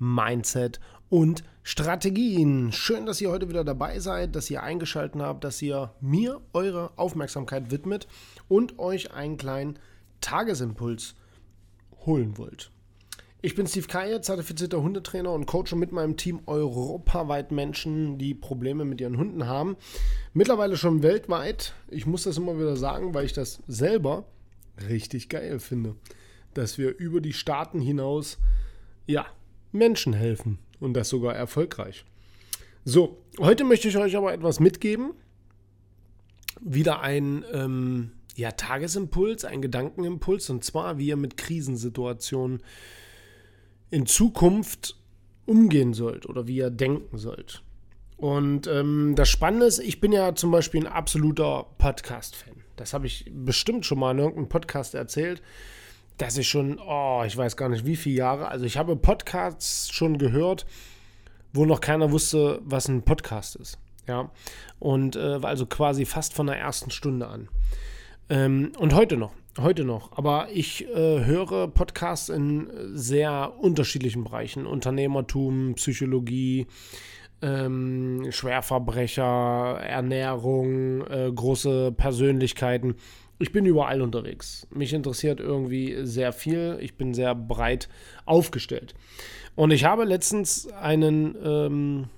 Mindset 0.00 0.80
und 1.08 1.44
Strategien. 1.62 2.72
Schön, 2.72 3.06
dass 3.06 3.20
ihr 3.20 3.30
heute 3.30 3.48
wieder 3.48 3.64
dabei 3.64 4.00
seid, 4.00 4.34
dass 4.34 4.50
ihr 4.50 4.62
eingeschaltet 4.62 5.20
habt, 5.20 5.44
dass 5.44 5.60
ihr 5.60 5.92
mir 6.00 6.40
eure 6.52 6.90
Aufmerksamkeit 6.96 7.70
widmet 7.70 8.08
und 8.48 8.78
euch 8.78 9.12
einen 9.12 9.36
kleinen 9.36 9.78
Tagesimpuls 10.20 11.14
holen 12.06 12.38
wollt. 12.38 12.70
Ich 13.42 13.54
bin 13.54 13.66
Steve 13.66 13.86
Kaye, 13.86 14.20
zertifizierter 14.20 14.82
Hundetrainer 14.82 15.32
und 15.32 15.46
coache 15.46 15.74
mit 15.74 15.92
meinem 15.92 16.16
Team 16.16 16.40
europaweit 16.46 17.52
Menschen, 17.52 18.18
die 18.18 18.34
Probleme 18.34 18.84
mit 18.84 19.00
ihren 19.00 19.16
Hunden 19.16 19.46
haben. 19.46 19.76
Mittlerweile 20.34 20.76
schon 20.76 21.02
weltweit. 21.02 21.74
Ich 21.88 22.06
muss 22.06 22.24
das 22.24 22.36
immer 22.36 22.58
wieder 22.58 22.76
sagen, 22.76 23.14
weil 23.14 23.24
ich 23.24 23.32
das 23.32 23.62
selber 23.66 24.26
richtig 24.88 25.28
geil 25.28 25.58
finde, 25.58 25.96
dass 26.52 26.76
wir 26.76 26.96
über 26.98 27.20
die 27.20 27.32
Staaten 27.32 27.80
hinaus, 27.80 28.38
ja, 29.06 29.26
Menschen 29.72 30.12
helfen 30.12 30.58
und 30.78 30.94
das 30.94 31.08
sogar 31.08 31.34
erfolgreich. 31.34 32.04
So, 32.84 33.18
heute 33.38 33.64
möchte 33.64 33.88
ich 33.88 33.96
euch 33.96 34.16
aber 34.16 34.32
etwas 34.32 34.60
mitgeben. 34.60 35.12
Wieder 36.60 37.00
ein 37.00 37.44
ähm, 37.52 38.12
ja, 38.36 38.52
Tagesimpuls, 38.52 39.44
ein 39.44 39.62
Gedankenimpuls 39.62 40.50
und 40.50 40.64
zwar, 40.64 40.98
wie 40.98 41.08
ihr 41.08 41.16
mit 41.16 41.36
Krisensituationen 41.36 42.62
in 43.90 44.06
Zukunft 44.06 44.96
umgehen 45.46 45.94
sollt 45.94 46.26
oder 46.26 46.46
wie 46.46 46.56
ihr 46.56 46.70
denken 46.70 47.18
sollt. 47.18 47.62
Und 48.16 48.66
ähm, 48.66 49.14
das 49.16 49.28
Spannende 49.28 49.66
ist, 49.66 49.78
ich 49.78 50.00
bin 50.00 50.12
ja 50.12 50.34
zum 50.34 50.50
Beispiel 50.50 50.82
ein 50.86 50.92
absoluter 50.92 51.66
Podcast-Fan. 51.78 52.62
Das 52.76 52.92
habe 52.92 53.06
ich 53.06 53.30
bestimmt 53.32 53.86
schon 53.86 53.98
mal 53.98 54.12
in 54.12 54.18
irgendeinem 54.18 54.48
Podcast 54.48 54.94
erzählt, 54.94 55.42
dass 56.20 56.36
ich 56.36 56.48
schon, 56.48 56.78
oh, 56.78 57.22
ich 57.26 57.36
weiß 57.36 57.56
gar 57.56 57.68
nicht 57.68 57.86
wie 57.86 57.96
viele 57.96 58.16
Jahre, 58.16 58.48
also 58.48 58.64
ich 58.64 58.76
habe 58.76 58.96
Podcasts 58.96 59.92
schon 59.92 60.18
gehört, 60.18 60.66
wo 61.52 61.64
noch 61.64 61.80
keiner 61.80 62.12
wusste, 62.12 62.60
was 62.64 62.88
ein 62.88 63.02
Podcast 63.02 63.56
ist. 63.56 63.78
Ja, 64.06 64.30
und 64.78 65.16
äh, 65.16 65.38
also 65.42 65.66
quasi 65.66 66.04
fast 66.04 66.34
von 66.34 66.46
der 66.46 66.58
ersten 66.58 66.90
Stunde 66.90 67.28
an. 67.28 67.48
Ähm, 68.28 68.72
und 68.78 68.94
heute 68.94 69.16
noch 69.16 69.32
heute 69.58 69.84
noch. 69.84 70.16
Aber 70.16 70.48
ich 70.52 70.86
äh, 70.88 71.24
höre 71.24 71.68
Podcasts 71.68 72.28
in 72.28 72.68
sehr 72.94 73.52
unterschiedlichen 73.58 74.24
Bereichen. 74.24 74.66
Unternehmertum, 74.66 75.74
Psychologie, 75.74 76.66
ähm, 77.42 78.26
Schwerverbrecher, 78.30 79.80
Ernährung, 79.82 81.06
äh, 81.06 81.30
große 81.34 81.92
Persönlichkeiten. 81.92 82.96
Ich 83.40 83.52
bin 83.52 83.64
überall 83.64 84.02
unterwegs. 84.02 84.66
Mich 84.70 84.92
interessiert 84.92 85.40
irgendwie 85.40 85.96
sehr 86.02 86.34
viel. 86.34 86.76
Ich 86.82 86.96
bin 86.96 87.14
sehr 87.14 87.34
breit 87.34 87.88
aufgestellt. 88.26 88.94
Und 89.56 89.70
ich 89.70 89.84
habe 89.84 90.04
letztens 90.04 90.70
einen, 90.72 91.36
ähm, 91.42 92.08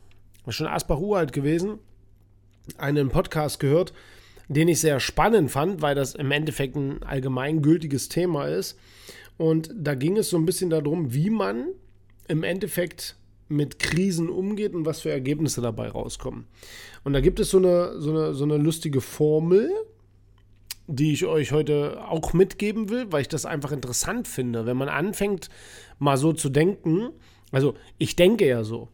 schon 0.49 0.67
Asbach-Uralt 0.67 1.33
gewesen, 1.33 1.79
einen 2.77 3.09
Podcast 3.09 3.61
gehört, 3.61 3.93
den 4.49 4.67
ich 4.67 4.81
sehr 4.81 4.99
spannend 4.99 5.53
fand, 5.53 5.81
weil 5.81 5.95
das 5.95 6.17
im 6.17 6.33
Endeffekt 6.33 6.75
ein 6.75 7.05
allgemeingültiges 7.05 8.09
Thema 8.09 8.49
ist. 8.49 8.77
Und 9.39 9.71
da 9.77 9.95
ging 9.95 10.17
es 10.17 10.29
so 10.29 10.37
ein 10.37 10.45
bisschen 10.45 10.71
darum, 10.71 11.15
wie 11.15 11.31
man 11.31 11.69
im 12.27 12.43
Endeffekt 12.43 13.15
mit 13.49 13.79
Krisen 13.79 14.29
umgeht 14.29 14.75
und 14.75 14.87
was 14.87 15.03
für 15.03 15.11
Ergebnisse 15.11 15.61
dabei 15.61 15.89
rauskommen. 15.89 16.47
Und 17.05 17.13
da 17.13 17.21
gibt 17.21 17.39
es 17.39 17.51
so 17.51 17.59
eine, 17.59 18.01
so 18.01 18.11
eine, 18.11 18.35
so 18.35 18.43
eine 18.43 18.57
lustige 18.57 19.01
Formel, 19.01 19.71
die 20.93 21.13
ich 21.13 21.25
euch 21.25 21.53
heute 21.53 22.03
auch 22.07 22.35
mitgeben 22.35 22.91
will, 22.91 23.11
weil 23.11 23.23
ich 23.23 23.29
das 23.29 23.47
einfach 23.47 23.73
interessant 23.73 24.29
finde, 24.29 24.67
wenn 24.67 24.77
man 24.77 24.89
anfängt, 24.89 25.49
mal 25.99 26.19
so 26.19 26.33
zu 26.33 26.51
denken. 26.51 27.11
Also 27.51 27.75
ich 27.99 28.15
denke 28.15 28.47
ja 28.47 28.63
so, 28.63 28.89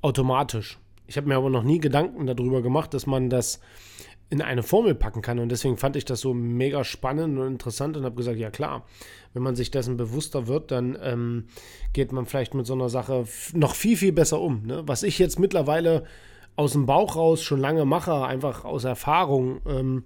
automatisch. 0.00 0.78
Ich 1.06 1.16
habe 1.16 1.26
mir 1.26 1.36
aber 1.36 1.50
noch 1.50 1.64
nie 1.64 1.80
Gedanken 1.80 2.26
darüber 2.26 2.62
gemacht, 2.62 2.94
dass 2.94 3.06
man 3.06 3.30
das 3.30 3.60
in 4.30 4.40
eine 4.40 4.62
Formel 4.62 4.94
packen 4.94 5.22
kann. 5.22 5.38
Und 5.38 5.48
deswegen 5.48 5.76
fand 5.76 5.96
ich 5.96 6.04
das 6.04 6.20
so 6.20 6.34
mega 6.34 6.84
spannend 6.84 7.38
und 7.38 7.46
interessant 7.46 7.96
und 7.96 8.04
habe 8.04 8.14
gesagt, 8.14 8.38
ja 8.38 8.50
klar, 8.50 8.84
wenn 9.32 9.42
man 9.42 9.56
sich 9.56 9.70
dessen 9.70 9.96
bewusster 9.96 10.46
wird, 10.46 10.70
dann 10.70 10.96
ähm, 11.02 11.46
geht 11.92 12.12
man 12.12 12.26
vielleicht 12.26 12.54
mit 12.54 12.66
so 12.66 12.74
einer 12.74 12.88
Sache 12.88 13.26
noch 13.52 13.74
viel, 13.74 13.96
viel 13.96 14.12
besser 14.12 14.40
um. 14.40 14.62
Ne? 14.64 14.82
Was 14.86 15.02
ich 15.02 15.18
jetzt 15.18 15.38
mittlerweile 15.38 16.04
aus 16.56 16.72
dem 16.72 16.86
Bauch 16.86 17.16
raus 17.16 17.42
schon 17.42 17.60
lange 17.60 17.84
mache, 17.84 18.24
einfach 18.24 18.64
aus 18.64 18.84
Erfahrung, 18.84 19.60
ähm, 19.66 20.04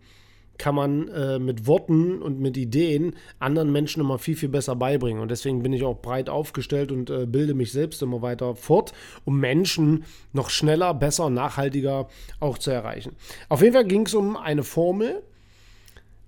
kann 0.59 0.75
man 0.75 1.09
äh, 1.09 1.39
mit 1.39 1.67
Worten 1.67 2.21
und 2.21 2.41
mit 2.41 2.57
Ideen 2.57 3.15
anderen 3.39 3.73
Menschen 3.73 4.01
immer 4.01 4.19
viel, 4.19 4.37
viel 4.37 4.49
besser 4.49 4.77
beibringen. 4.77 5.23
Und 5.23 5.31
deswegen 5.31 5.63
bin 5.63 5.73
ich 5.73 5.85
auch 5.85 6.03
breit 6.03 6.29
aufgestellt 6.29 6.93
und 6.93 7.09
äh, 7.11 7.27
bilde 7.27 7.55
mich 7.55 7.73
selbst 7.73 8.03
immer 8.03 8.21
weiter 8.23 8.57
fort, 8.57 8.93
um 9.25 9.39
Menschen 9.39 10.05
noch 10.33 10.51
schneller, 10.51 10.93
besser, 10.95 11.31
nachhaltiger 11.31 12.09
auch 12.41 12.59
zu 12.59 12.71
erreichen. 12.71 13.17
Auf 13.49 13.63
jeden 13.63 13.75
Fall 13.75 13.87
ging 13.87 14.05
es 14.07 14.15
um 14.15 14.37
eine 14.37 14.65
Formel, 14.65 15.23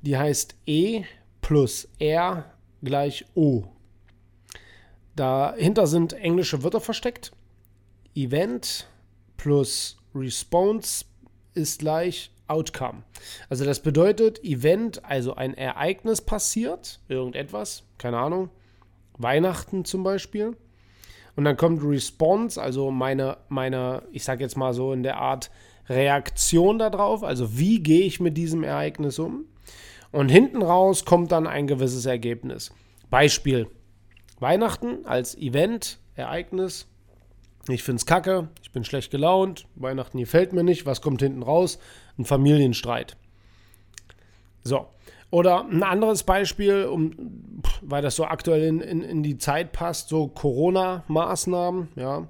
die 0.03 0.17
heißt 0.17 0.55
E 0.67 1.03
plus 1.43 1.89
R 1.99 2.45
gleich 2.83 3.27
O. 3.35 3.65
Dahinter 5.17 5.87
sind 5.87 6.13
englische 6.13 6.63
Wörter 6.63 6.81
versteckt. 6.81 7.33
Event 8.15 8.89
plus 9.37 9.99
Response 10.15 11.05
ist 11.55 11.81
gleich 11.81 12.31
Outcome. 12.51 13.05
Also 13.49 13.65
das 13.65 13.81
bedeutet, 13.81 14.43
Event, 14.45 15.05
also 15.05 15.35
ein 15.35 15.55
Ereignis 15.55 16.21
passiert, 16.21 17.01
irgendetwas, 17.09 17.85
keine 17.97 18.19
Ahnung, 18.19 18.51
Weihnachten 19.17 19.85
zum 19.85 20.03
Beispiel. 20.03 20.57
Und 21.37 21.45
dann 21.45 21.57
kommt 21.57 21.83
Response, 21.83 22.61
also 22.61 22.91
meine, 22.91 23.39
meine, 23.49 24.03
ich 24.13 24.25
sag 24.25 24.41
jetzt 24.41 24.57
mal 24.57 24.75
so 24.75 24.93
in 24.93 25.03
der 25.03 25.19
Art 25.19 25.51
Reaktion 25.89 26.79
darauf, 26.79 27.23
also 27.23 27.57
wie 27.57 27.83
gehe 27.83 28.03
ich 28.03 28.21
mit 28.21 28.37
diesem 28.37 28.65
Ereignis 28.65 29.19
um. 29.19 29.47
Und 30.13 30.29
hinten 30.29 30.63
raus 30.63 31.05
kommt 31.05 31.31
dann 31.31 31.47
ein 31.47 31.69
gewisses 31.69 32.05
Ergebnis. 32.05 32.73
Beispiel, 33.11 33.69
Weihnachten 34.41 35.05
als 35.05 35.37
Event, 35.37 36.01
Ereignis, 36.15 36.90
ich 37.69 37.83
finde 37.83 37.99
es 37.99 38.07
kacke, 38.07 38.49
ich 38.63 38.73
bin 38.73 38.85
schlecht 38.85 39.11
gelaunt, 39.11 39.67
Weihnachten 39.75 40.19
gefällt 40.19 40.53
mir 40.53 40.65
nicht, 40.65 40.87
was 40.87 41.01
kommt 41.01 41.23
hinten 41.23 41.43
raus? 41.43 41.79
Ein 42.19 42.25
Familienstreit. 42.25 43.17
So. 44.63 44.87
Oder 45.31 45.65
ein 45.65 45.85
anderes 45.85 46.25
Beispiel, 46.25 46.87
um, 46.87 47.13
weil 47.83 48.03
das 48.03 48.17
so 48.17 48.25
aktuell 48.25 48.65
in, 48.65 48.81
in, 48.81 49.03
in 49.03 49.23
die 49.23 49.39
Zeit 49.39 49.71
passt, 49.73 50.09
so 50.09 50.27
Corona-Maßnahmen, 50.27 51.89
ja. 51.97 52.27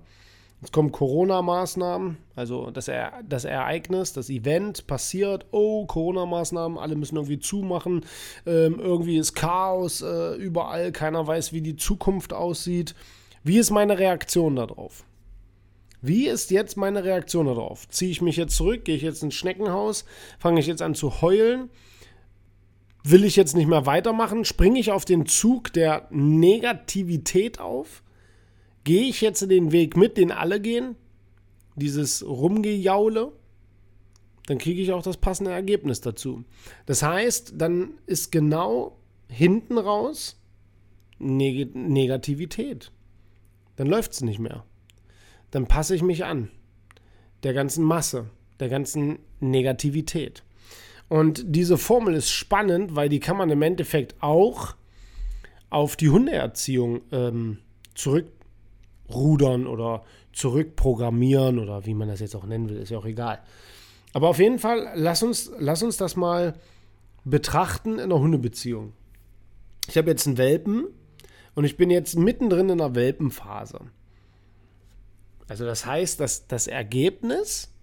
Jetzt 0.60 0.74
kommen 0.74 0.92
Corona-Maßnahmen, 0.92 2.18
also 2.36 2.70
das, 2.70 2.88
e 2.88 3.06
das 3.26 3.46
Ereignis, 3.46 4.12
das 4.12 4.28
Event 4.28 4.86
passiert, 4.86 5.46
oh, 5.52 5.86
Corona-Maßnahmen, 5.86 6.76
alle 6.76 6.96
müssen 6.96 7.16
irgendwie 7.16 7.38
zumachen, 7.38 8.04
ähm, 8.44 8.78
irgendwie 8.78 9.16
ist 9.16 9.32
Chaos 9.32 10.02
äh, 10.02 10.34
überall, 10.34 10.92
keiner 10.92 11.26
weiß, 11.26 11.54
wie 11.54 11.62
die 11.62 11.76
Zukunft 11.76 12.34
aussieht. 12.34 12.94
Wie 13.42 13.56
ist 13.56 13.70
meine 13.70 13.98
Reaktion 13.98 14.56
darauf? 14.56 15.04
Wie 16.02 16.26
ist 16.28 16.50
jetzt 16.50 16.76
meine 16.76 17.04
Reaktion 17.04 17.46
darauf? 17.46 17.88
Ziehe 17.88 18.10
ich 18.10 18.22
mich 18.22 18.36
jetzt 18.36 18.56
zurück? 18.56 18.84
Gehe 18.84 18.96
ich 18.96 19.02
jetzt 19.02 19.22
ins 19.22 19.34
Schneckenhaus? 19.34 20.04
Fange 20.38 20.60
ich 20.60 20.66
jetzt 20.66 20.82
an 20.82 20.94
zu 20.94 21.20
heulen? 21.20 21.68
Will 23.02 23.24
ich 23.24 23.36
jetzt 23.36 23.56
nicht 23.56 23.66
mehr 23.66 23.86
weitermachen? 23.86 24.44
Springe 24.44 24.78
ich 24.78 24.92
auf 24.92 25.04
den 25.04 25.26
Zug 25.26 25.72
der 25.72 26.06
Negativität 26.10 27.60
auf? 27.60 28.02
Gehe 28.84 29.08
ich 29.08 29.20
jetzt 29.20 29.48
den 29.50 29.72
Weg 29.72 29.96
mit, 29.96 30.16
den 30.16 30.32
alle 30.32 30.60
gehen? 30.60 30.96
Dieses 31.76 32.26
Rumgejaule? 32.26 33.32
Dann 34.46 34.58
kriege 34.58 34.82
ich 34.82 34.92
auch 34.92 35.02
das 35.02 35.18
passende 35.18 35.50
Ergebnis 35.50 36.00
dazu. 36.00 36.44
Das 36.86 37.02
heißt, 37.02 37.54
dann 37.56 37.94
ist 38.06 38.32
genau 38.32 38.98
hinten 39.28 39.78
raus 39.78 40.40
Neg 41.18 41.74
Negativität. 41.74 42.90
Dann 43.76 43.86
läuft 43.86 44.12
es 44.12 44.22
nicht 44.22 44.38
mehr. 44.38 44.64
Dann 45.50 45.66
passe 45.66 45.94
ich 45.94 46.02
mich 46.02 46.24
an. 46.24 46.50
Der 47.42 47.54
ganzen 47.54 47.84
Masse, 47.84 48.30
der 48.60 48.68
ganzen 48.68 49.18
Negativität. 49.40 50.42
Und 51.08 51.42
diese 51.44 51.76
Formel 51.76 52.14
ist 52.14 52.30
spannend, 52.30 52.94
weil 52.94 53.08
die 53.08 53.20
kann 53.20 53.36
man 53.36 53.50
im 53.50 53.62
Endeffekt 53.62 54.14
auch 54.20 54.74
auf 55.68 55.96
die 55.96 56.10
Hundeerziehung 56.10 57.00
ähm, 57.10 57.58
zurückrudern 57.94 59.66
oder 59.66 60.04
zurückprogrammieren 60.32 61.58
oder 61.58 61.86
wie 61.86 61.94
man 61.94 62.08
das 62.08 62.20
jetzt 62.20 62.36
auch 62.36 62.44
nennen 62.44 62.68
will, 62.68 62.76
ist 62.76 62.90
ja 62.90 62.98
auch 62.98 63.06
egal. 63.06 63.40
Aber 64.12 64.28
auf 64.28 64.38
jeden 64.38 64.58
Fall, 64.58 64.92
lass 64.94 65.22
uns, 65.22 65.50
lass 65.58 65.82
uns 65.82 65.96
das 65.96 66.16
mal 66.16 66.54
betrachten 67.24 67.94
in 67.94 68.00
einer 68.00 68.18
Hundebeziehung. 68.18 68.92
Ich 69.88 69.96
habe 69.96 70.10
jetzt 70.10 70.26
einen 70.26 70.38
Welpen 70.38 70.86
und 71.54 71.64
ich 71.64 71.76
bin 71.76 71.90
jetzt 71.90 72.16
mittendrin 72.16 72.68
in 72.68 72.80
einer 72.80 72.94
Welpenphase. 72.94 73.80
Also 75.50 75.64
das 75.64 75.84
heißt, 75.84 76.20
dass 76.20 76.46
das 76.46 76.68
Ergebnis 76.68 77.74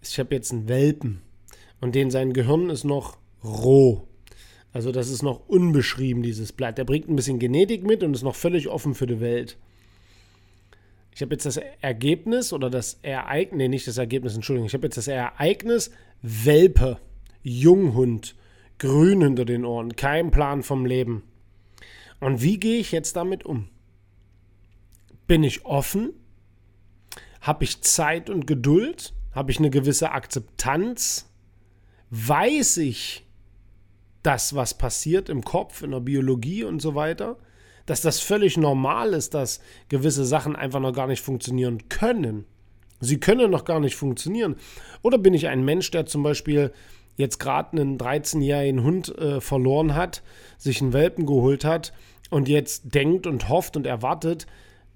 ist, 0.00 0.12
ich 0.12 0.18
habe 0.18 0.34
jetzt 0.34 0.52
einen 0.52 0.68
Welpen 0.68 1.20
und 1.82 1.94
den 1.94 2.10
sein 2.10 2.32
Gehirn 2.32 2.70
ist 2.70 2.84
noch 2.84 3.18
roh. 3.44 4.08
Also 4.72 4.90
das 4.90 5.10
ist 5.10 5.22
noch 5.22 5.46
unbeschrieben, 5.50 6.22
dieses 6.22 6.50
Blatt. 6.50 6.78
Der 6.78 6.84
bringt 6.84 7.06
ein 7.06 7.14
bisschen 7.14 7.38
Genetik 7.38 7.84
mit 7.84 8.02
und 8.02 8.14
ist 8.14 8.22
noch 8.22 8.34
völlig 8.34 8.68
offen 8.68 8.94
für 8.94 9.06
die 9.06 9.20
Welt. 9.20 9.58
Ich 11.14 11.20
habe 11.20 11.34
jetzt 11.34 11.44
das 11.44 11.60
Ergebnis 11.82 12.54
oder 12.54 12.70
das 12.70 12.98
Ereignis, 13.02 13.58
nee, 13.58 13.68
nicht 13.68 13.86
das 13.86 13.98
Ergebnis, 13.98 14.34
Entschuldigung, 14.34 14.68
ich 14.68 14.72
habe 14.72 14.86
jetzt 14.86 14.96
das 14.96 15.08
Ereignis 15.08 15.90
Welpe, 16.22 17.00
Junghund, 17.42 18.34
grün 18.78 19.20
hinter 19.20 19.44
den 19.44 19.66
Ohren, 19.66 19.94
kein 19.94 20.30
Plan 20.30 20.62
vom 20.62 20.86
Leben. 20.86 21.22
Und 22.18 22.40
wie 22.40 22.58
gehe 22.58 22.78
ich 22.78 22.92
jetzt 22.92 23.14
damit 23.14 23.44
um? 23.44 23.68
Bin 25.26 25.44
ich 25.44 25.66
offen? 25.66 26.14
Habe 27.40 27.64
ich 27.64 27.82
Zeit 27.82 28.30
und 28.30 28.46
Geduld? 28.46 29.12
Habe 29.32 29.50
ich 29.50 29.58
eine 29.58 29.70
gewisse 29.70 30.10
Akzeptanz? 30.12 31.30
Weiß 32.10 32.78
ich 32.78 33.26
das, 34.22 34.54
was 34.54 34.74
passiert 34.74 35.28
im 35.28 35.44
Kopf, 35.44 35.82
in 35.82 35.92
der 35.92 36.00
Biologie 36.00 36.64
und 36.64 36.80
so 36.80 36.94
weiter? 36.94 37.36
Dass 37.86 38.00
das 38.00 38.20
völlig 38.20 38.56
normal 38.56 39.14
ist, 39.14 39.34
dass 39.34 39.60
gewisse 39.88 40.24
Sachen 40.24 40.56
einfach 40.56 40.80
noch 40.80 40.92
gar 40.92 41.06
nicht 41.06 41.22
funktionieren 41.22 41.88
können. 41.88 42.44
Sie 43.00 43.20
können 43.20 43.50
noch 43.50 43.64
gar 43.64 43.80
nicht 43.80 43.96
funktionieren. 43.96 44.56
Oder 45.02 45.18
bin 45.18 45.34
ich 45.34 45.46
ein 45.46 45.64
Mensch, 45.64 45.90
der 45.90 46.06
zum 46.06 46.22
Beispiel 46.22 46.72
jetzt 47.16 47.38
gerade 47.38 47.80
einen 47.80 47.98
13-jährigen 47.98 48.82
Hund 48.82 49.16
äh, 49.18 49.40
verloren 49.40 49.94
hat, 49.94 50.22
sich 50.56 50.80
einen 50.80 50.92
Welpen 50.92 51.26
geholt 51.26 51.64
hat 51.64 51.92
und 52.30 52.48
jetzt 52.48 52.94
denkt 52.94 53.26
und 53.26 53.48
hofft 53.48 53.76
und 53.76 53.86
erwartet, 53.86 54.46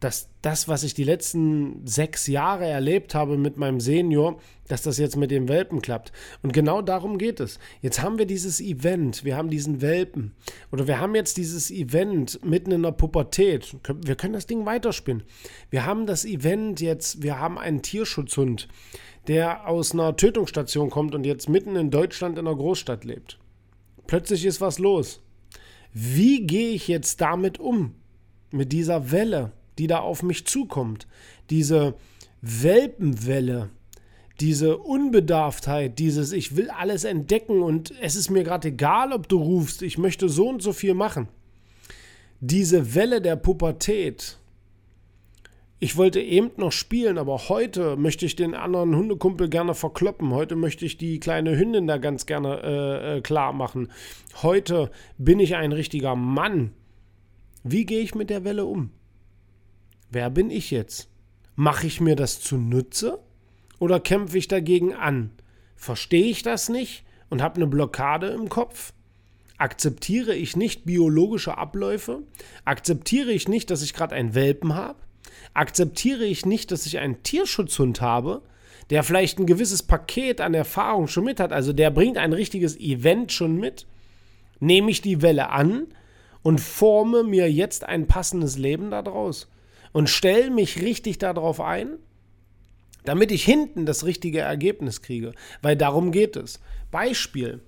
dass 0.02 0.30
das, 0.42 0.66
was 0.66 0.82
ich 0.82 0.94
die 0.94 1.04
letzten 1.04 1.86
sechs 1.86 2.26
Jahre 2.26 2.66
erlebt 2.66 3.14
habe 3.14 3.38
mit 3.38 3.56
meinem 3.56 3.78
Senior, 3.78 4.40
dass 4.66 4.82
das 4.82 4.98
jetzt 4.98 5.16
mit 5.16 5.30
dem 5.30 5.48
Welpen 5.48 5.80
klappt. 5.80 6.12
Und 6.42 6.52
genau 6.52 6.82
darum 6.82 7.18
geht 7.18 7.38
es. 7.38 7.60
Jetzt 7.82 8.02
haben 8.02 8.18
wir 8.18 8.26
dieses 8.26 8.60
Event, 8.60 9.24
wir 9.24 9.36
haben 9.36 9.48
diesen 9.48 9.80
Welpen 9.80 10.32
oder 10.72 10.88
wir 10.88 10.98
haben 10.98 11.14
jetzt 11.14 11.36
dieses 11.36 11.70
Event 11.70 12.44
mitten 12.44 12.72
in 12.72 12.82
der 12.82 12.90
Pubertät. 12.90 13.76
Wir 14.02 14.16
können 14.16 14.32
das 14.32 14.48
Ding 14.48 14.66
weiterspinnen. 14.66 15.22
Wir 15.70 15.86
haben 15.86 16.06
das 16.06 16.24
Event 16.24 16.80
jetzt, 16.80 17.22
wir 17.22 17.38
haben 17.38 17.56
einen 17.56 17.82
Tierschutzhund, 17.82 18.66
der 19.28 19.68
aus 19.68 19.92
einer 19.92 20.16
Tötungsstation 20.16 20.90
kommt 20.90 21.14
und 21.14 21.24
jetzt 21.24 21.48
mitten 21.48 21.76
in 21.76 21.92
Deutschland 21.92 22.38
in 22.38 22.46
einer 22.48 22.56
Großstadt 22.56 23.04
lebt. 23.04 23.38
Plötzlich 24.08 24.44
ist 24.46 24.60
was 24.60 24.80
los. 24.80 25.20
Wie 25.92 26.44
gehe 26.44 26.70
ich 26.70 26.88
jetzt 26.88 27.20
damit 27.20 27.60
um? 27.60 27.94
Mit 28.50 28.72
dieser 28.72 29.12
Welle, 29.12 29.52
die 29.78 29.86
da 29.86 30.00
auf 30.00 30.22
mich 30.22 30.46
zukommt. 30.46 31.06
Diese 31.50 31.94
Welpenwelle, 32.40 33.70
diese 34.40 34.78
Unbedarftheit, 34.78 35.98
dieses 35.98 36.32
Ich 36.32 36.56
will 36.56 36.70
alles 36.70 37.04
entdecken 37.04 37.62
und 37.62 37.92
es 38.00 38.16
ist 38.16 38.30
mir 38.30 38.42
gerade 38.42 38.68
egal, 38.68 39.12
ob 39.12 39.28
du 39.28 39.38
rufst, 39.38 39.82
ich 39.82 39.98
möchte 39.98 40.28
so 40.28 40.48
und 40.48 40.62
so 40.62 40.72
viel 40.72 40.94
machen. 40.94 41.28
Diese 42.40 42.94
Welle 42.94 43.20
der 43.20 43.36
Pubertät, 43.36 44.38
ich 45.78 45.96
wollte 45.96 46.20
eben 46.20 46.50
noch 46.58 46.70
spielen, 46.70 47.18
aber 47.18 47.48
heute 47.48 47.96
möchte 47.96 48.24
ich 48.24 48.36
den 48.36 48.54
anderen 48.54 48.94
Hundekumpel 48.94 49.48
gerne 49.48 49.74
verkloppen. 49.74 50.32
Heute 50.32 50.54
möchte 50.54 50.86
ich 50.86 50.96
die 50.96 51.18
kleine 51.18 51.58
Hündin 51.58 51.88
da 51.88 51.98
ganz 51.98 52.26
gerne 52.26 52.60
äh, 52.62 53.16
äh, 53.16 53.20
klar 53.20 53.52
machen. 53.52 53.90
Heute 54.42 54.92
bin 55.18 55.40
ich 55.40 55.56
ein 55.56 55.72
richtiger 55.72 56.14
Mann. 56.14 56.72
Wie 57.64 57.84
gehe 57.84 58.00
ich 58.00 58.14
mit 58.14 58.30
der 58.30 58.44
Welle 58.44 58.64
um? 58.64 58.90
Wer 60.12 60.28
bin 60.28 60.50
ich 60.50 60.70
jetzt? 60.70 61.08
Mache 61.56 61.86
ich 61.86 62.00
mir 62.00 62.16
das 62.16 62.38
zunutze 62.38 63.18
oder 63.78 63.98
kämpfe 63.98 64.36
ich 64.36 64.46
dagegen 64.46 64.94
an? 64.94 65.30
Verstehe 65.74 66.26
ich 66.26 66.42
das 66.42 66.68
nicht 66.68 67.04
und 67.30 67.40
habe 67.40 67.56
eine 67.56 67.66
Blockade 67.66 68.26
im 68.28 68.50
Kopf? 68.50 68.92
Akzeptiere 69.56 70.34
ich 70.34 70.54
nicht 70.54 70.84
biologische 70.84 71.56
Abläufe? 71.56 72.24
Akzeptiere 72.66 73.32
ich 73.32 73.48
nicht, 73.48 73.70
dass 73.70 73.82
ich 73.82 73.94
gerade 73.94 74.14
einen 74.14 74.34
Welpen 74.34 74.74
habe? 74.74 74.98
akzeptiere 75.54 76.24
ich 76.24 76.46
nicht, 76.46 76.70
dass 76.70 76.86
ich 76.86 76.98
einen 76.98 77.22
Tierschutzhund 77.22 78.00
habe, 78.00 78.42
der 78.90 79.02
vielleicht 79.02 79.38
ein 79.38 79.46
gewisses 79.46 79.82
Paket 79.82 80.40
an 80.40 80.54
Erfahrung 80.54 81.08
schon 81.08 81.24
mit 81.24 81.40
hat, 81.40 81.52
also 81.52 81.72
der 81.72 81.90
bringt 81.90 82.18
ein 82.18 82.32
richtiges 82.32 82.78
Event 82.78 83.32
schon 83.32 83.56
mit, 83.56 83.86
nehme 84.60 84.90
ich 84.90 85.00
die 85.00 85.22
Welle 85.22 85.50
an 85.50 85.86
und 86.42 86.60
forme 86.60 87.22
mir 87.22 87.50
jetzt 87.50 87.84
ein 87.84 88.06
passendes 88.06 88.58
Leben 88.58 88.90
daraus 88.90 89.48
und 89.92 90.08
stelle 90.08 90.50
mich 90.50 90.80
richtig 90.80 91.18
darauf 91.18 91.60
ein, 91.60 91.98
damit 93.04 93.30
ich 93.30 93.44
hinten 93.44 93.86
das 93.86 94.04
richtige 94.04 94.40
Ergebnis 94.40 95.02
kriege, 95.02 95.32
weil 95.60 95.76
darum 95.76 96.12
geht 96.12 96.36
es. 96.36 96.60
Beispiel, 96.90 97.60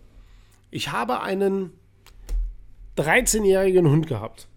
ich 0.70 0.92
habe 0.92 1.20
einen 1.20 1.72
13-jährigen 2.96 3.88
Hund 3.88 4.06
gehabt 4.06 4.48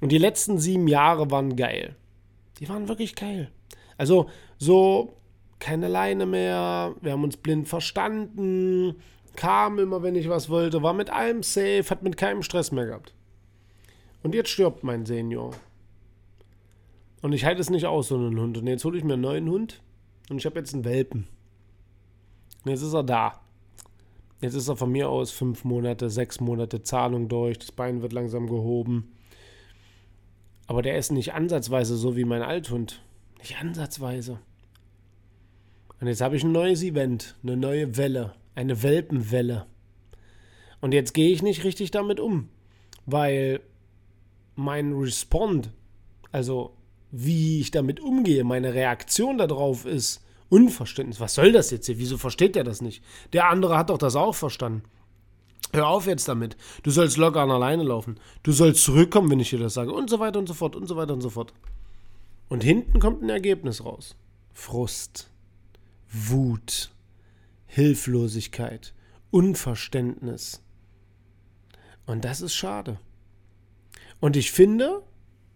und 0.00 0.10
die 0.10 0.18
letzten 0.18 0.58
sieben 0.58 0.88
Jahre 0.88 1.30
waren 1.30 1.56
geil. 1.56 1.96
Die 2.58 2.68
waren 2.68 2.88
wirklich 2.88 3.14
geil. 3.14 3.50
Also 3.98 4.30
so 4.58 5.16
keine 5.62 5.86
Leine 5.86 6.26
mehr, 6.26 6.94
wir 7.00 7.12
haben 7.12 7.22
uns 7.22 7.36
blind 7.36 7.68
verstanden, 7.68 8.96
kam 9.36 9.78
immer, 9.78 10.02
wenn 10.02 10.16
ich 10.16 10.28
was 10.28 10.48
wollte, 10.50 10.82
war 10.82 10.92
mit 10.92 11.10
allem 11.10 11.44
safe, 11.44 11.84
hat 11.88 12.02
mit 12.02 12.16
keinem 12.16 12.42
Stress 12.42 12.72
mehr 12.72 12.86
gehabt. 12.86 13.14
Und 14.24 14.34
jetzt 14.34 14.50
stirbt 14.50 14.82
mein 14.82 15.06
Senior. 15.06 15.52
Und 17.22 17.32
ich 17.32 17.44
halte 17.44 17.60
es 17.60 17.70
nicht 17.70 17.86
aus, 17.86 18.08
so 18.08 18.16
einen 18.16 18.38
Hund. 18.38 18.58
Und 18.58 18.66
jetzt 18.66 18.84
hole 18.84 18.98
ich 18.98 19.04
mir 19.04 19.14
einen 19.14 19.22
neuen 19.22 19.48
Hund 19.48 19.80
und 20.28 20.38
ich 20.38 20.44
habe 20.44 20.58
jetzt 20.58 20.74
einen 20.74 20.84
Welpen. 20.84 21.28
Und 22.64 22.70
jetzt 22.70 22.82
ist 22.82 22.94
er 22.94 23.04
da. 23.04 23.40
Jetzt 24.40 24.54
ist 24.54 24.68
er 24.68 24.76
von 24.76 24.90
mir 24.90 25.08
aus 25.08 25.30
fünf 25.30 25.64
Monate, 25.64 26.10
sechs 26.10 26.40
Monate 26.40 26.82
Zahlung 26.82 27.28
durch, 27.28 27.60
das 27.60 27.70
Bein 27.70 28.02
wird 28.02 28.12
langsam 28.12 28.48
gehoben. 28.48 29.12
Aber 30.66 30.82
der 30.82 30.98
ist 30.98 31.12
nicht 31.12 31.32
ansatzweise 31.32 31.96
so 31.96 32.16
wie 32.16 32.24
mein 32.24 32.42
Althund. 32.42 33.02
Nicht 33.38 33.56
ansatzweise. 33.60 34.40
Und 36.00 36.08
jetzt 36.08 36.20
habe 36.20 36.34
ich 36.34 36.42
ein 36.42 36.50
neues 36.50 36.82
Event, 36.82 37.36
eine 37.44 37.56
neue 37.56 37.96
Welle, 37.96 38.34
eine 38.56 38.82
Welpenwelle. 38.82 39.66
Und 40.80 40.92
jetzt 40.92 41.14
gehe 41.14 41.30
ich 41.30 41.42
nicht 41.42 41.62
richtig 41.62 41.92
damit 41.92 42.18
um, 42.18 42.48
weil 43.06 43.60
mein 44.56 44.92
Respond, 44.92 45.70
also 46.32 46.74
wie 47.12 47.60
ich 47.60 47.70
damit 47.70 48.00
umgehe, 48.00 48.42
meine 48.42 48.74
Reaktion 48.74 49.38
darauf 49.38 49.84
ist 49.84 50.24
Unverständnis. 50.48 51.20
Was 51.20 51.34
soll 51.34 51.52
das 51.52 51.70
jetzt 51.70 51.86
hier? 51.86 51.98
Wieso 51.98 52.18
versteht 52.18 52.56
der 52.56 52.64
das 52.64 52.80
nicht? 52.80 53.04
Der 53.32 53.48
andere 53.48 53.78
hat 53.78 53.90
doch 53.90 53.98
das 53.98 54.16
auch 54.16 54.34
verstanden. 54.34 54.82
Hör 55.72 55.88
auf 55.88 56.06
jetzt 56.06 56.28
damit. 56.28 56.56
Du 56.82 56.90
sollst 56.90 57.16
locker 57.16 57.40
an 57.40 57.50
alleine 57.50 57.82
laufen. 57.82 58.18
Du 58.42 58.52
sollst 58.52 58.82
zurückkommen, 58.82 59.30
wenn 59.30 59.40
ich 59.40 59.50
dir 59.50 59.58
das 59.58 59.74
sage. 59.74 59.92
Und 59.92 60.10
so 60.10 60.18
weiter 60.18 60.38
und 60.38 60.46
so 60.46 60.54
fort 60.54 60.74
und 60.76 60.86
so 60.86 60.96
weiter 60.96 61.12
und 61.14 61.20
so 61.20 61.30
fort. 61.30 61.54
Und 62.48 62.62
hinten 62.62 62.98
kommt 62.98 63.22
ein 63.22 63.30
Ergebnis 63.30 63.84
raus. 63.84 64.16
Frust, 64.52 65.30
Wut, 66.10 66.90
Hilflosigkeit, 67.66 68.92
Unverständnis. 69.30 70.62
Und 72.04 72.24
das 72.24 72.42
ist 72.42 72.54
schade. 72.54 72.98
Und 74.20 74.36
ich 74.36 74.52
finde, 74.52 75.02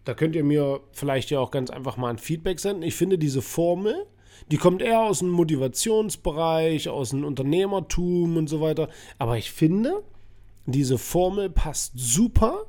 da 0.07 0.13
könnt 0.13 0.35
ihr 0.35 0.43
mir 0.43 0.79
vielleicht 0.93 1.31
ja 1.31 1.39
auch 1.39 1.51
ganz 1.51 1.69
einfach 1.69 1.97
mal 1.97 2.09
ein 2.09 2.17
Feedback 2.17 2.59
senden. 2.59 2.83
Ich 2.83 2.95
finde 2.95 3.17
diese 3.17 3.41
Formel, 3.41 4.05
die 4.51 4.57
kommt 4.57 4.81
eher 4.81 5.01
aus 5.01 5.19
dem 5.19 5.29
Motivationsbereich, 5.29 6.87
aus 6.87 7.09
dem 7.09 7.25
Unternehmertum 7.25 8.37
und 8.37 8.47
so 8.47 8.61
weiter. 8.61 8.87
Aber 9.17 9.37
ich 9.37 9.51
finde, 9.51 10.03
diese 10.65 10.97
Formel 10.97 11.49
passt 11.49 11.93
super 11.95 12.67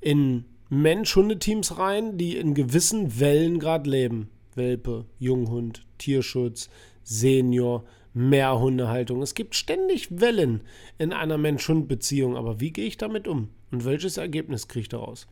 in 0.00 0.46
Mensch-Hundeteams 0.68 1.78
rein, 1.78 2.18
die 2.18 2.36
in 2.36 2.54
gewissen 2.54 3.20
Wellen 3.20 3.60
gerade 3.60 3.88
leben. 3.88 4.28
Welpe, 4.56 5.04
Junghund, 5.20 5.86
Tierschutz, 5.98 6.70
Senior, 7.04 7.84
mehr 8.14 8.58
Hundehaltung. 8.58 9.22
Es 9.22 9.34
gibt 9.34 9.54
ständig 9.54 10.20
Wellen 10.20 10.62
in 10.98 11.12
einer 11.12 11.38
Mensch-Hund-Beziehung, 11.38 12.36
aber 12.36 12.58
wie 12.58 12.72
gehe 12.72 12.86
ich 12.86 12.96
damit 12.96 13.28
um? 13.28 13.50
Und 13.70 13.84
welches 13.84 14.16
Ergebnis 14.16 14.66
kriege 14.66 14.82
ich 14.82 14.88
daraus? 14.88 15.28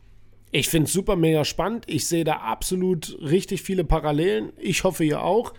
Ich 0.57 0.69
finde 0.69 0.87
es 0.87 0.93
super 0.93 1.17
mega 1.17 1.43
spannend. 1.43 1.83
Ich 1.87 2.07
sehe 2.07 2.23
da 2.23 2.37
absolut 2.37 3.17
richtig 3.19 3.61
viele 3.61 3.83
Parallelen. 3.83 4.53
Ich 4.57 4.85
hoffe, 4.85 5.03
ihr 5.03 5.21
auch. 5.21 5.53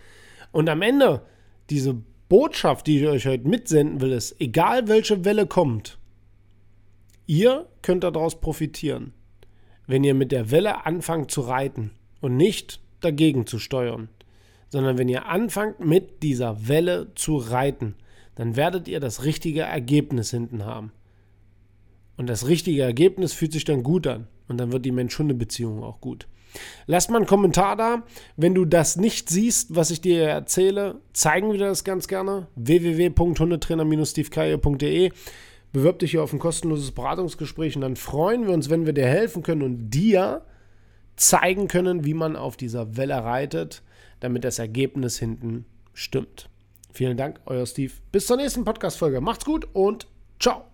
Und 0.53 0.71
am 0.71 0.81
Ende, 0.81 1.21
diese 1.69 2.01
Botschaft, 2.31 2.87
die 2.87 3.01
ich 3.01 3.07
euch 3.07 3.27
heute 3.27 3.47
mitsenden 3.47 4.01
will, 4.01 4.13
ist, 4.13 4.41
egal 4.41 4.89
welche 4.89 5.27
Welle 5.27 5.47
kommt, 5.47 5.99
ihr 7.27 7.67
könnt 7.83 8.05
daraus 8.05 8.41
profitieren, 8.41 9.13
wenn 9.87 10.03
ihr 10.03 10.15
mit 10.15 10.33
der 10.33 10.51
Welle 10.51 10.87
anfangt 10.87 11.31
zu 11.31 11.43
reiten 11.43 11.91
und 12.23 12.39
nicht 12.39 12.81
dagegen 13.03 13.47
zu 13.47 13.59
steuern, 13.59 14.09
sondern 14.71 14.97
wenn 14.97 15.11
ihr 15.11 15.27
anfangt 15.27 15.79
mit 15.79 16.23
dieser 16.23 16.69
Welle 16.69 17.13
zu 17.17 17.37
reiten, 17.37 17.97
dann 18.35 18.57
werdet 18.57 18.89
ihr 18.89 19.01
das 19.01 19.25
richtige 19.25 19.61
Ergebnis 19.61 20.31
hinten 20.31 20.65
haben. 20.65 20.91
Und 22.17 22.31
das 22.31 22.47
richtige 22.49 22.81
Ergebnis 22.81 23.35
fühlt 23.35 23.53
sich 23.53 23.67
dann 23.67 23.83
gut 23.83 24.07
an. 24.07 24.27
Und 24.49 24.59
dann 24.59 24.73
wird 24.73 24.85
die 24.85 24.93
Mensch-Hunde-Beziehung 24.93 25.83
auch 25.83 26.01
gut. 26.01 26.29
Lass 26.87 27.09
mal 27.09 27.17
einen 27.19 27.27
Kommentar 27.27 27.77
da. 27.77 28.05
Wenn 28.37 28.55
du 28.55 28.65
das 28.65 28.97
nicht 28.97 29.29
siehst, 29.29 29.75
was 29.75 29.91
ich 29.91 30.01
dir 30.01 30.23
erzähle, 30.23 31.01
zeigen 31.13 31.51
wir 31.53 31.59
das 31.59 31.85
ganz 31.85 32.09
gerne. 32.09 32.47
www.hundetrainer-stevekaye.de 32.57 35.13
Bewirb 35.73 35.99
dich 35.99 36.13
hier 36.13 36.23
auf 36.23 36.33
ein 36.33 36.39
kostenloses 36.39 36.93
Beratungsgespräch 36.93 37.77
und 37.77 37.83
dann 37.83 37.97
freuen 37.97 38.47
wir 38.47 38.55
uns, 38.55 38.71
wenn 38.71 38.87
wir 38.87 38.95
dir 38.95 39.07
helfen 39.07 39.43
können 39.43 39.61
und 39.61 39.91
dir 39.91 40.41
zeigen 41.17 41.69
können, 41.69 42.07
wie 42.07 42.15
man 42.15 42.35
auf 42.35 42.57
dieser 42.57 42.97
Welle 42.97 43.17
reitet, 43.17 43.83
damit 44.21 44.45
das 44.45 44.59
Ergebnis 44.59 45.19
hinten 45.19 45.67
stimmt. 45.93 46.49
Vielen 46.93 47.19
Dank, 47.19 47.41
euer 47.45 47.67
Steve. 47.67 47.93
Bis 48.11 48.27
zur 48.27 48.39
nächsten 48.39 48.65
Podcast-Folge. 48.65 49.21
Macht's 49.21 49.45
gut 49.45 49.69
und 49.75 50.07
ciao. 50.41 50.65